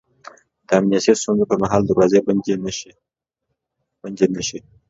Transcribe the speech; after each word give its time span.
د 0.67 0.69
امنیتي 0.79 1.13
ستونزو 1.21 1.49
پر 1.49 1.57
مهال 1.63 1.81
دروازې 1.87 2.19
بندې 2.27 4.25
نه 4.35 4.41
شي 4.47 4.59